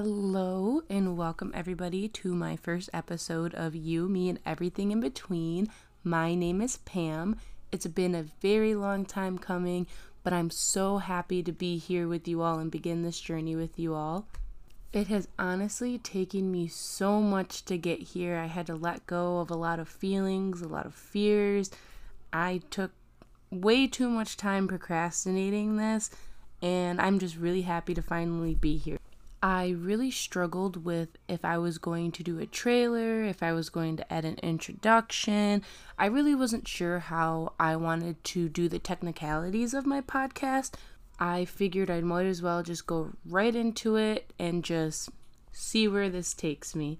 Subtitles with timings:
[0.00, 5.66] Hello, and welcome everybody to my first episode of You, Me, and Everything in Between.
[6.04, 7.34] My name is Pam.
[7.72, 9.88] It's been a very long time coming,
[10.22, 13.76] but I'm so happy to be here with you all and begin this journey with
[13.76, 14.28] you all.
[14.92, 18.36] It has honestly taken me so much to get here.
[18.36, 21.72] I had to let go of a lot of feelings, a lot of fears.
[22.32, 22.92] I took
[23.50, 26.08] way too much time procrastinating this,
[26.62, 28.98] and I'm just really happy to finally be here.
[29.42, 33.68] I really struggled with if I was going to do a trailer, if I was
[33.68, 35.62] going to add an introduction.
[35.96, 40.72] I really wasn't sure how I wanted to do the technicalities of my podcast.
[41.20, 45.10] I figured I might as well just go right into it and just
[45.52, 46.98] see where this takes me.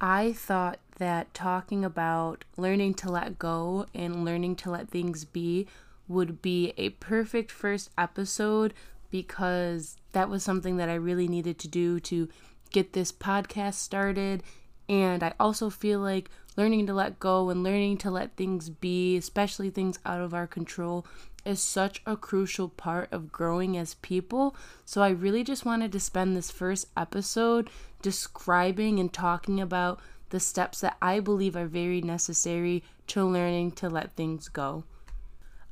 [0.00, 5.66] I thought that talking about learning to let go and learning to let things be
[6.08, 8.72] would be a perfect first episode
[9.10, 12.28] because that was something that I really needed to do to
[12.70, 14.42] get this podcast started.
[14.88, 19.16] And I also feel like learning to let go and learning to let things be,
[19.16, 21.06] especially things out of our control,
[21.44, 24.56] is such a crucial part of growing as people.
[24.84, 27.70] So I really just wanted to spend this first episode
[28.02, 33.88] describing and talking about the steps that I believe are very necessary to learning to
[33.88, 34.84] let things go.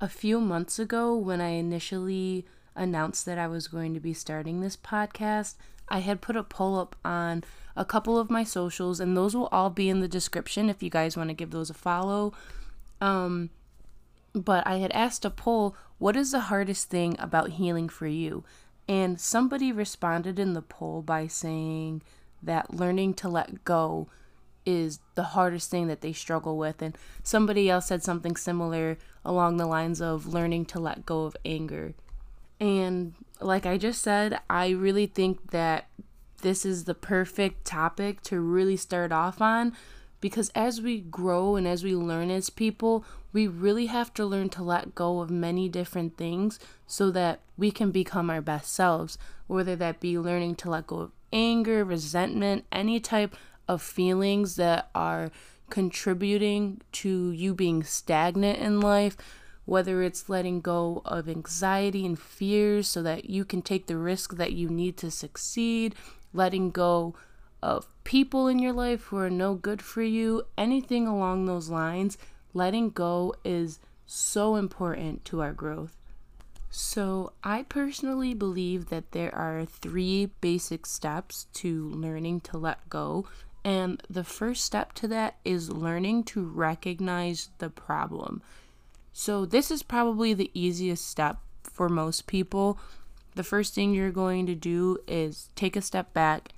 [0.01, 4.61] A few months ago, when I initially announced that I was going to be starting
[4.61, 5.55] this podcast,
[5.89, 7.44] I had put a poll up on
[7.77, 10.91] a couple of my socials, and those will all be in the description if you
[10.91, 12.33] guys want to give those a follow.
[13.00, 13.50] Um,
[14.33, 18.45] but I had asked a poll, what is the hardest thing about healing for you?
[18.89, 22.02] And somebody responded in the poll by saying
[22.42, 24.08] that learning to let go
[24.67, 26.83] is the hardest thing that they struggle with.
[26.83, 31.36] And somebody else said something similar along the lines of learning to let go of
[31.45, 31.95] anger.
[32.60, 35.88] And like I just said, I really think that
[36.42, 39.72] this is the perfect topic to really start off on
[40.20, 44.48] because as we grow and as we learn as people, we really have to learn
[44.51, 49.18] to let go of many different things so that we can become our best selves,
[49.46, 53.36] whether that be learning to let go of anger, resentment, any type
[53.68, 55.30] of feelings that are
[55.68, 59.17] contributing to you being stagnant in life
[59.64, 64.36] whether it's letting go of anxiety and fears so that you can take the risk
[64.36, 65.95] that you need to succeed,
[66.33, 67.14] letting go
[67.63, 72.19] of people in your life who are no good for you, anything along those lines,
[72.53, 75.97] letting go is so important to our growth.
[76.70, 83.27] So, I personally believe that there are three basic steps to learning to let go.
[83.64, 88.42] And the first step to that is learning to recognize the problem.
[89.17, 92.80] So, this is probably the easiest step for most people.
[93.36, 96.48] The first thing you're going to do is take a step back.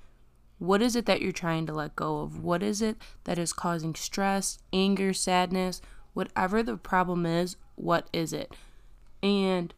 [0.57, 2.43] What is it that you're trying to let go of?
[2.43, 5.83] What is it that is causing stress, anger, sadness,
[6.15, 7.57] whatever the problem is?
[7.75, 8.51] What is it?
[9.21, 9.71] And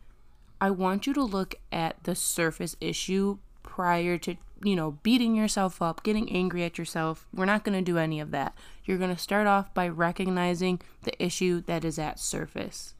[0.61, 5.81] I want you to look at the surface issue prior to you know, beating yourself
[5.81, 7.27] up, getting angry at yourself.
[7.33, 8.55] We're not going to do any of that.
[8.85, 12.95] You're going to start off by recognizing the issue that is at surface.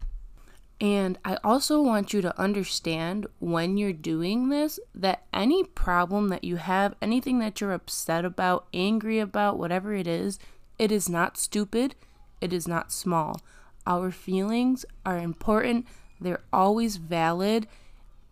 [0.82, 6.46] And I also want you to understand when you're doing this that any problem that
[6.46, 10.40] you have, anything that you're upset about, angry about, whatever it is,
[10.78, 11.96] it is not stupid,
[12.40, 13.42] it is not small.
[13.86, 15.86] Our feelings are important,
[16.22, 17.68] they're always valid,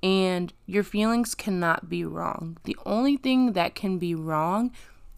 [0.07, 2.57] and your feelings cannot be wrong.
[2.63, 4.72] The only thing that can be wrong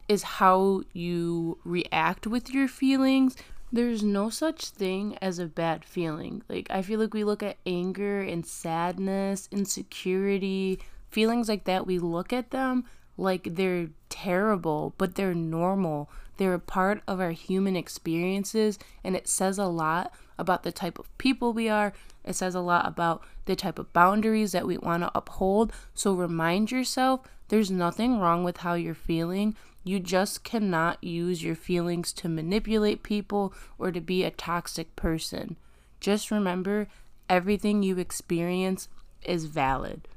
[0.08, 3.36] is how you react with your feelings.
[3.72, 6.42] There's no such thing as a bad feeling.
[6.50, 10.80] Like, I feel like we look at anger and sadness, insecurity,
[11.12, 12.86] feelings like that, we look at them
[13.16, 16.10] like they're terrible, but they're normal.
[16.38, 20.98] They're a part of our human experiences, and it says a lot about the type
[20.98, 21.94] of people we are.
[22.24, 25.74] It says a lot about the type of boundaries that we want to uphold.
[25.94, 29.56] So remind yourself there's nothing wrong with how you're feeling.
[29.84, 35.56] You just cannot use your feelings to manipulate people or to be a toxic person.
[36.00, 36.88] Just remember
[37.28, 38.88] everything you experience
[39.24, 40.08] is valid.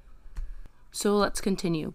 [0.91, 1.95] So let's continue.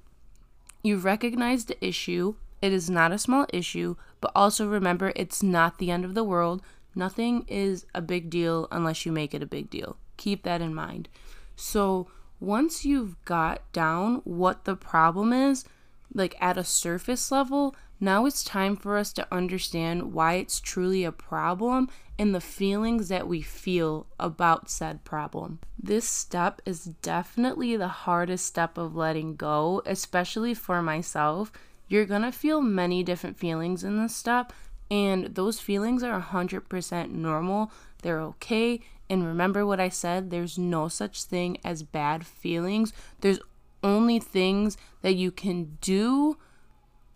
[0.82, 2.36] You've recognized the issue.
[2.62, 6.24] It is not a small issue, but also remember it's not the end of the
[6.24, 6.62] world.
[6.98, 9.98] Nothing is a big deal unless you make it a big deal.
[10.18, 11.10] Keep that in mind.
[11.56, 12.08] So,
[12.40, 15.64] once you've got down what the problem is,
[16.12, 21.04] like at a surface level, now it's time for us to understand why it's truly
[21.04, 25.60] a problem and the feelings that we feel about said problem.
[25.78, 31.52] This step is definitely the hardest step of letting go, especially for myself.
[31.88, 34.52] You're gonna feel many different feelings in this step,
[34.90, 37.72] and those feelings are 100% normal.
[38.02, 38.82] They're okay.
[39.10, 42.94] And remember what I said there's no such thing as bad feelings.
[43.22, 43.40] There's
[43.84, 46.38] only things that you can do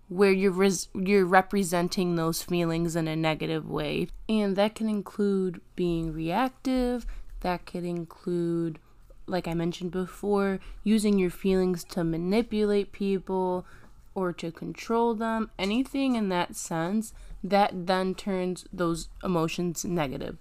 [0.07, 5.61] where you're res- you're representing those feelings in a negative way and that can include
[5.75, 7.05] being reactive
[7.39, 8.77] that could include
[9.25, 13.65] like I mentioned before using your feelings to manipulate people
[14.13, 17.13] or to control them anything in that sense
[17.43, 20.37] that then turns those emotions negative.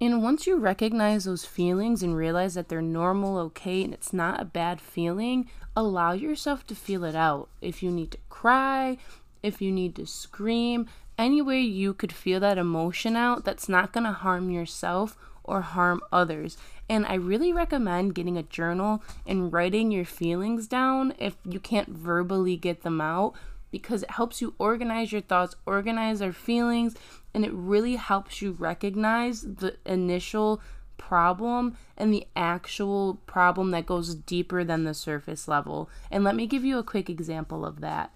[0.00, 4.40] and once you recognize those feelings and realize that they're normal, okay, and it's not
[4.40, 7.48] a bad feeling, allow yourself to feel it out.
[7.60, 8.98] If you need to cry,
[9.42, 10.86] if you need to scream,
[11.18, 15.62] any way you could feel that emotion out that's not going to harm yourself or
[15.62, 16.56] harm others.
[16.88, 21.88] And I really recommend getting a journal and writing your feelings down if you can't
[21.88, 23.34] verbally get them out
[23.70, 26.94] because it helps you organize your thoughts, organize our feelings,
[27.34, 30.60] and it really helps you recognize the initial
[30.96, 35.90] problem and the actual problem that goes deeper than the surface level.
[36.10, 38.12] And let me give you a quick example of that.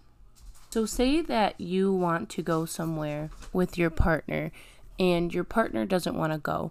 [0.70, 4.52] So, say that you want to go somewhere with your partner
[4.98, 6.70] and your partner doesn't want to go,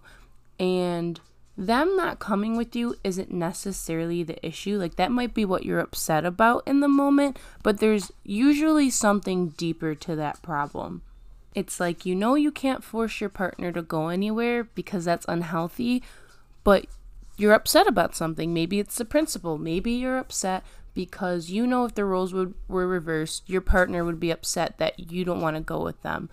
[0.58, 1.20] and
[1.60, 4.78] them not coming with you isn't necessarily the issue.
[4.78, 9.50] Like, that might be what you're upset about in the moment, but there's usually something
[9.50, 11.02] deeper to that problem.
[11.54, 16.02] It's like you know you can't force your partner to go anywhere because that's unhealthy,
[16.64, 16.86] but
[17.38, 18.54] you're upset about something.
[18.54, 19.58] Maybe it's the principle.
[19.58, 20.64] Maybe you're upset
[20.94, 25.12] because you know if the roles would, were reversed, your partner would be upset that
[25.12, 26.30] you don't want to go with them.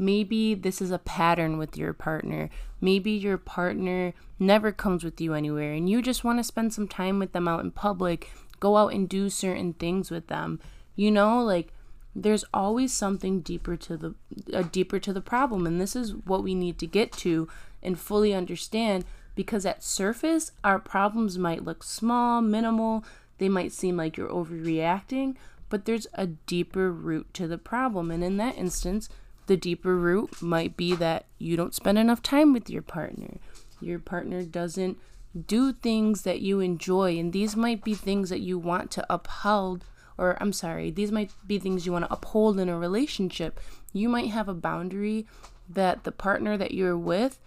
[0.00, 2.48] Maybe this is a pattern with your partner.
[2.80, 6.88] Maybe your partner never comes with you anywhere and you just want to spend some
[6.88, 10.58] time with them out in public, go out and do certain things with them.
[10.96, 11.74] You know, like
[12.16, 14.14] there's always something deeper to the
[14.54, 17.46] uh, deeper to the problem and this is what we need to get to
[17.82, 19.04] and fully understand
[19.34, 23.04] because at surface our problems might look small, minimal,
[23.36, 25.36] they might seem like you're overreacting,
[25.68, 29.10] but there's a deeper root to the problem and in that instance
[29.46, 33.38] the deeper root might be that you don't spend enough time with your partner.
[33.80, 34.98] Your partner doesn't
[35.46, 39.84] do things that you enjoy, and these might be things that you want to uphold,
[40.18, 43.60] or I'm sorry, these might be things you want to uphold in a relationship.
[43.92, 45.26] You might have a boundary
[45.68, 47.38] that the partner that you're with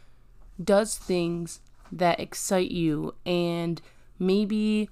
[0.63, 1.59] does things
[1.91, 3.81] that excite you, and
[4.17, 4.89] maybe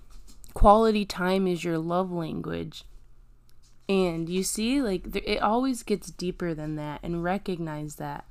[0.54, 2.84] quality time is your love language
[3.92, 8.24] and you see, like, it always gets deeper than that, and recognize that.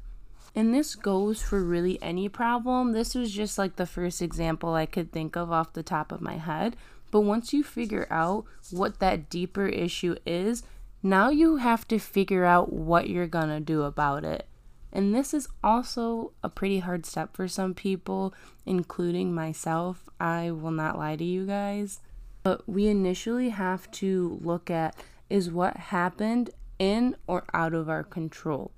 [0.54, 2.92] And this goes for really any problem.
[2.92, 6.20] This was just like the first example I could think of off the top of
[6.20, 6.76] my head.
[7.10, 10.62] But once you figure out what that deeper issue is,
[11.02, 14.46] now you have to figure out what you're gonna do about it.
[14.92, 18.34] And this is also a pretty hard step for some people,
[18.66, 20.08] including myself.
[20.18, 22.00] I will not lie to you guys.
[22.42, 24.96] But we initially have to look at
[25.30, 28.72] is what happened in or out of our control.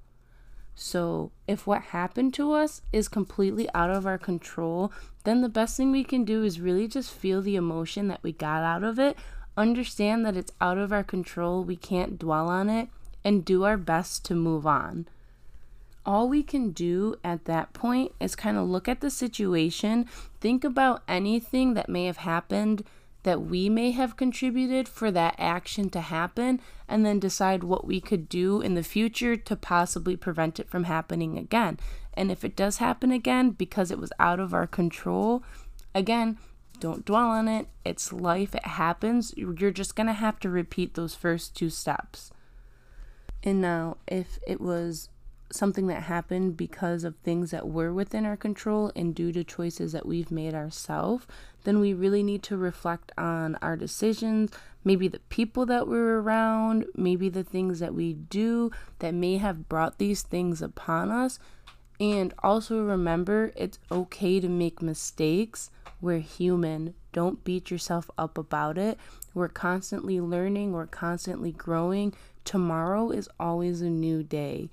[0.74, 4.92] So, if what happened to us is completely out of our control,
[5.24, 8.32] then the best thing we can do is really just feel the emotion that we
[8.32, 9.16] got out of it,
[9.56, 12.88] understand that it's out of our control, we can't dwell on it,
[13.22, 15.06] and do our best to move on.
[16.04, 20.08] All we can do at that point is kind of look at the situation,
[20.40, 22.84] think about anything that may have happened
[23.22, 28.00] that we may have contributed for that action to happen and then decide what we
[28.00, 31.78] could do in the future to possibly prevent it from happening again.
[32.14, 35.42] And if it does happen again because it was out of our control,
[35.94, 36.38] again,
[36.80, 37.68] don't dwell on it.
[37.84, 39.32] It's life, it happens.
[39.36, 42.32] You're just going to have to repeat those first two steps.
[43.44, 45.08] And now, if it was
[45.52, 49.92] something that happened because of things that were within our control and due to choices
[49.92, 51.26] that we've made ourselves,
[51.64, 54.50] then we really need to reflect on our decisions,
[54.84, 59.68] maybe the people that we're around, maybe the things that we do that may have
[59.68, 61.38] brought these things upon us.
[62.00, 65.70] And also remember, it's okay to make mistakes.
[66.00, 66.94] We're human.
[67.12, 68.98] Don't beat yourself up about it.
[69.34, 72.14] We're constantly learning, we're constantly growing.
[72.44, 74.68] Tomorrow is always a new day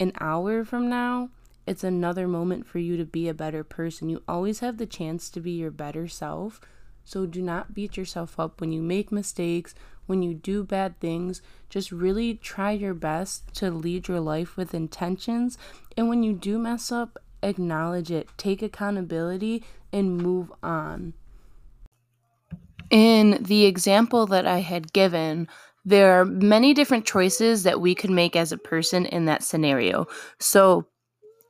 [0.00, 1.30] an hour from now,
[1.66, 4.10] it's another moment for you to be a better person.
[4.10, 6.60] You always have the chance to be your better self.
[7.04, 9.74] So do not beat yourself up when you make mistakes,
[10.06, 14.74] when you do bad things, just really try your best to lead your life with
[14.74, 15.56] intentions.
[15.96, 21.14] And when you do mess up, acknowledge it, take accountability, and move on.
[22.90, 25.48] In the example that I had given,
[25.84, 30.06] there are many different choices that we could make as a person in that scenario.
[30.40, 30.86] So,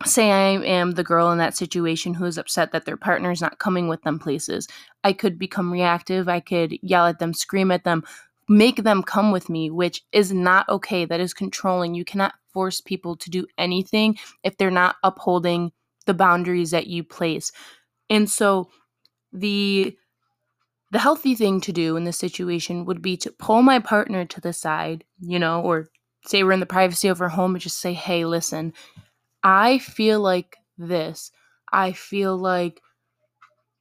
[0.05, 3.41] say I am the girl in that situation who is upset that their partner is
[3.41, 4.69] not coming with them places.
[5.05, 6.29] I could become reactive.
[6.29, 8.05] I could yell at them, scream at them,
[8.49, 11.05] make them come with me, which is not okay.
[11.05, 11.95] That is controlling.
[11.95, 15.73] You cannot force people to do anything if they're not upholding
[16.07, 17.51] the boundaries that you place.
[18.11, 18.71] And so
[19.33, 19.97] the
[20.95, 24.41] the healthy thing to do in this situation would be to pull my partner to
[24.41, 25.89] the side, you know, or
[26.25, 28.73] say we're in the privacy of our home and just say, "Hey, listen,
[29.43, 31.33] I feel like this.
[31.73, 32.81] I feel like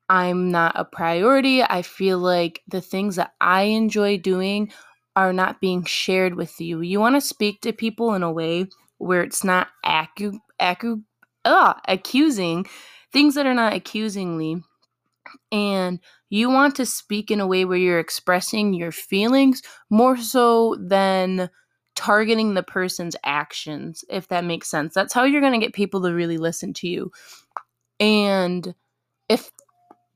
[0.10, 1.62] I'm not a priority.
[1.62, 4.72] I feel like the things that I enjoy doing
[5.16, 6.82] are not being shared with you.
[6.82, 8.66] You want to speak to people in a way
[8.98, 11.04] where it's not acu- acu-
[11.46, 12.66] ugh, ah, accusing,
[13.12, 14.64] things that are not accusingly.
[15.52, 16.00] And
[16.34, 19.62] you want to speak in a way where you're expressing your feelings
[19.92, 21.48] more so than
[21.96, 24.96] targeting the person's actions, if that makes sense.
[24.96, 27.12] That's how you're going to get people to really listen to you.
[28.00, 28.74] And
[29.30, 29.52] if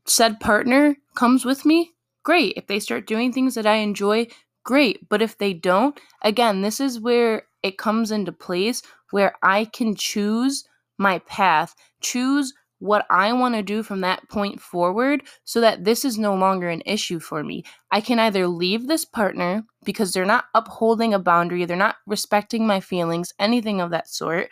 [0.07, 1.91] said partner comes with me,
[2.23, 2.53] great.
[2.57, 4.25] If they start doing things that I enjoy,
[4.63, 5.07] great.
[5.09, 8.81] But if they don't, again, this is where it comes into place
[9.11, 10.63] where I can choose
[10.97, 16.05] my path, choose what I want to do from that point forward so that this
[16.05, 17.63] is no longer an issue for me.
[17.91, 22.67] I can either leave this partner because they're not upholding a boundary, they're not respecting
[22.67, 24.49] my feelings, anything of that sort,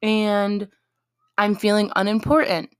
[0.00, 0.68] and
[1.38, 2.70] I'm feeling unimportant.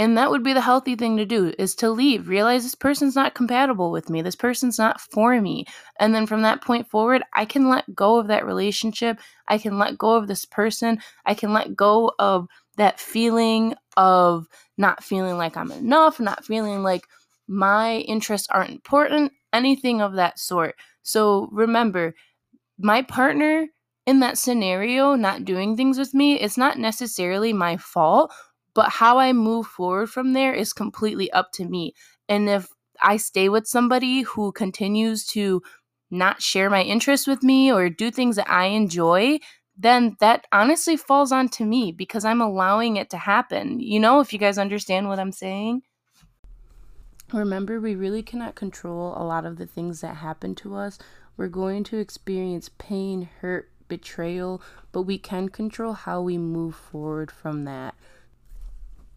[0.00, 2.28] And that would be the healthy thing to do is to leave.
[2.28, 4.22] Realize this person's not compatible with me.
[4.22, 5.64] This person's not for me.
[5.98, 9.18] And then from that point forward, I can let go of that relationship.
[9.48, 11.00] I can let go of this person.
[11.26, 12.46] I can let go of
[12.78, 17.06] that feeling of not feeling like I'm enough, not feeling like
[17.46, 20.76] my interests aren't important, anything of that sort.
[21.02, 22.14] So remember,
[22.78, 23.68] my partner
[24.06, 28.32] in that scenario not doing things with me, it's not necessarily my fault,
[28.74, 31.94] but how I move forward from there is completely up to me.
[32.28, 32.68] And if
[33.02, 35.62] I stay with somebody who continues to
[36.10, 39.40] not share my interests with me or do things that I enjoy,
[39.78, 43.78] then that honestly falls onto me because I'm allowing it to happen.
[43.78, 45.82] You know, if you guys understand what I'm saying.
[47.32, 50.98] Remember, we really cannot control a lot of the things that happen to us.
[51.36, 57.30] We're going to experience pain, hurt, betrayal, but we can control how we move forward
[57.30, 57.94] from that.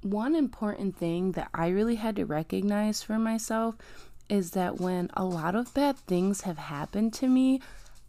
[0.03, 3.75] One important thing that I really had to recognize for myself
[4.29, 7.61] is that when a lot of bad things have happened to me,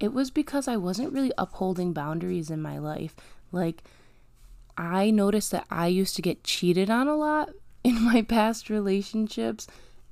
[0.03, 3.15] it was because I wasn't really upholding boundaries in my life.
[3.53, 3.85] Like,
[4.77, 7.51] I noticed that I used to get cheated on a lot
[7.85, 9.67] in my past relationships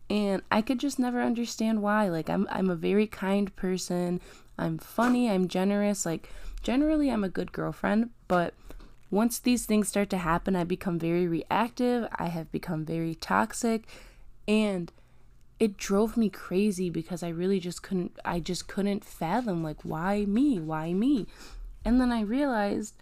[0.08, 2.08] and I could just never understand why.
[2.08, 4.20] Like I'm I'm a very kind person.
[4.58, 6.04] I'm funny, I'm generous.
[6.04, 6.28] Like
[6.62, 8.54] generally I'm a good girlfriend, but
[9.10, 12.08] once these things start to happen, I become very reactive.
[12.16, 13.86] I have become very toxic
[14.48, 14.92] and
[15.60, 20.24] it drove me crazy because I really just couldn't I just couldn't fathom like why
[20.24, 20.58] me?
[20.58, 21.26] Why me?
[21.84, 22.94] And then I realized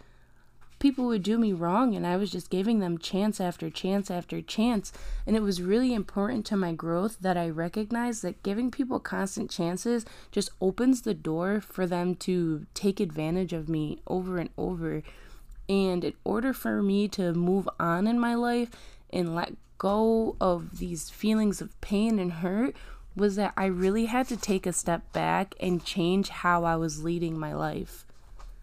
[0.77, 4.41] people would do me wrong and I was just giving them chance after chance after
[4.41, 4.91] chance
[5.25, 9.49] and it was really important to my growth that I recognized that giving people constant
[9.49, 15.03] chances just opens the door for them to take advantage of me over and over
[15.67, 18.69] and in order for me to move on in my life
[19.11, 22.75] and let go of these feelings of pain and hurt
[23.15, 27.03] was that I really had to take a step back and change how I was
[27.03, 28.05] leading my life.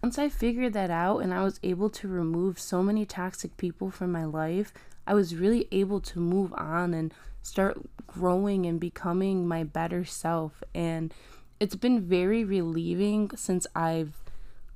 [0.01, 3.91] Once I figured that out and I was able to remove so many toxic people
[3.91, 4.71] from my life,
[5.05, 10.63] I was really able to move on and start growing and becoming my better self.
[10.73, 11.13] And
[11.59, 14.13] it's been very relieving since I've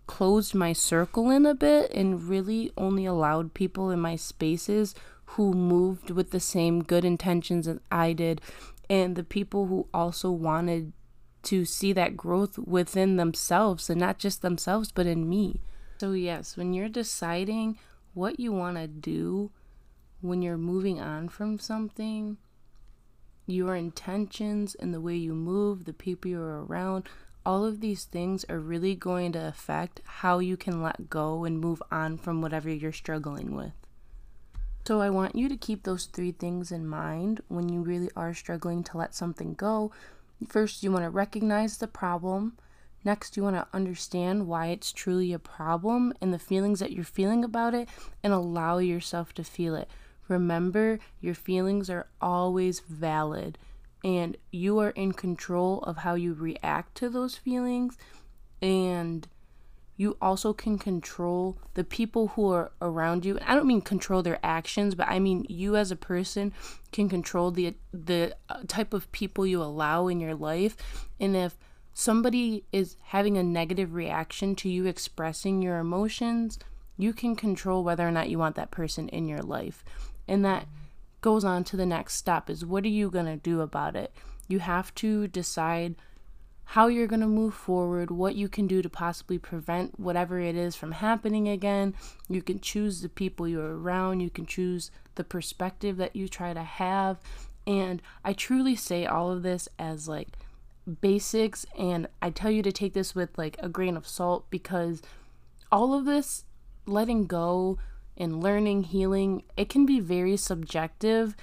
[0.08, 4.96] closed my circle in a bit and really only allowed people in my spaces
[5.36, 8.42] who moved with the same good intentions as I did,
[8.90, 10.94] and the people who also wanted
[11.44, 15.62] to see that growth within themselves and not just themselves, but in me.
[16.00, 17.78] So, yes, when you're deciding
[18.14, 19.52] what you want to do
[20.22, 22.38] when you're moving on from something,
[23.48, 27.10] your intentions and the way you move, the people you're around,
[27.44, 31.60] all of these things are really going to affect how you can let go and
[31.60, 33.74] move on from whatever you're struggling with.
[34.86, 38.34] So I want you to keep those three things in mind when you really are
[38.34, 39.92] struggling to let something go.
[40.48, 42.58] First, you want to recognize the problem.
[43.04, 47.04] Next, you want to understand why it's truly a problem and the feelings that you're
[47.04, 47.90] feeling about it
[48.24, 49.90] and allow yourself to feel it.
[50.28, 53.58] Remember, your feelings are always valid
[54.04, 57.98] and you are in control of how you react to those feelings
[58.62, 59.28] and
[59.98, 63.38] you also can control the people who are around you.
[63.46, 66.54] I don't mean control their actions, but I mean you as a person
[66.92, 70.76] can control the the uh, type of people you allow in your life.
[71.20, 71.58] And if
[71.94, 76.58] somebody is having a negative reaction to you expressing your emotions,
[76.98, 79.84] you can control whether or not you want that person in your life.
[80.28, 80.68] And that
[81.22, 84.14] goes on to the next step is what are you going to do about it?
[84.48, 85.96] You have to decide
[86.72, 90.56] how you're going to move forward, what you can do to possibly prevent whatever it
[90.56, 91.94] is from happening again.
[92.30, 96.54] You can choose the people you're around, you can choose the perspective that you try
[96.54, 97.20] to have.
[97.68, 100.30] And I truly say all of this as like
[101.02, 105.02] basics, and I tell you to take this with like a grain of salt because
[105.74, 106.46] all of this
[106.86, 107.80] letting go
[108.16, 111.36] and learning, healing, it can be very subjective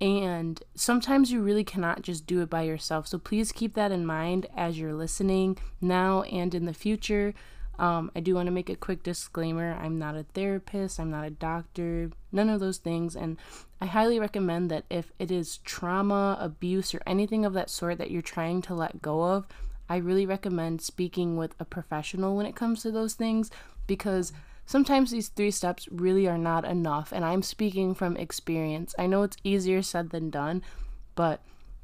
[0.00, 3.08] and sometimes you really cannot just do it by yourself.
[3.08, 7.34] So please keep that in mind as you're listening now and in the future.
[7.78, 11.26] Um, I do want to make a quick disclaimer I'm not a therapist, I'm not
[11.26, 13.14] a doctor, none of those things.
[13.14, 13.36] And
[13.80, 18.10] I highly recommend that if it is trauma, abuse, or anything of that sort that
[18.10, 19.46] you're trying to let go of,
[19.88, 23.50] I really recommend speaking with a professional when it comes to those things
[23.86, 24.32] because
[24.68, 28.94] Sometimes these three steps really are not enough, and I'm speaking from experience.
[28.98, 30.62] I know it's easier said than done,
[31.14, 31.40] but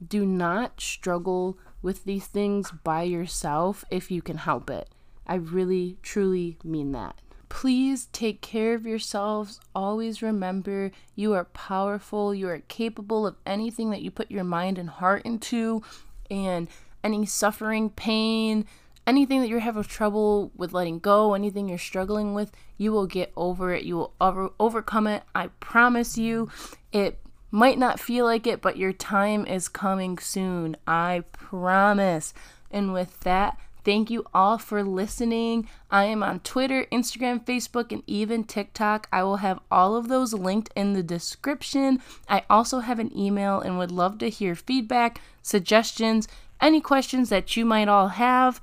[0.06, 4.90] do not struggle with these things by yourself if you can help it.
[5.26, 7.16] I really, truly mean that.
[7.48, 9.60] Please take care of yourselves.
[9.74, 12.34] Always remember you are powerful.
[12.34, 15.82] You are capable of anything that you put your mind and heart into,
[16.30, 16.68] and
[17.02, 18.66] any suffering, pain,
[19.06, 23.32] anything that you're having trouble with letting go, anything you're struggling with, you will get
[23.36, 23.84] over it.
[23.84, 25.22] You will over- overcome it.
[25.34, 26.50] I promise you.
[26.92, 27.18] It
[27.50, 30.76] might not feel like it, but your time is coming soon.
[30.86, 32.34] I promise.
[32.70, 35.68] And with that, Thank you all for listening.
[35.90, 39.08] I am on Twitter, Instagram, Facebook, and even TikTok.
[39.12, 42.00] I will have all of those linked in the description.
[42.26, 46.26] I also have an email and would love to hear feedback, suggestions,
[46.62, 48.58] any questions that you might all have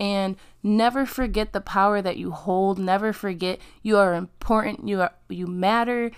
[0.00, 5.12] and never forget the power that you hold never forget you are important you are
[5.28, 6.10] you matter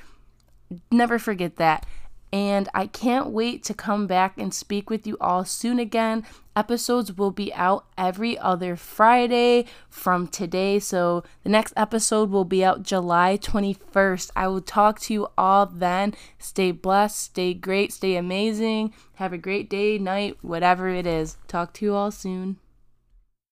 [0.91, 1.87] never forget that
[2.33, 6.25] and I can't wait to come back and speak with you all soon again.
[6.57, 10.79] Episodes will be out every other Friday from today.
[10.79, 14.33] So the next episode will be out July 21st.
[14.35, 16.15] I will talk to you all then.
[16.39, 18.93] Stay blessed, stay great, stay amazing.
[19.15, 21.37] Have a great day, night, whatever it is.
[21.47, 22.59] Talk to you all soon.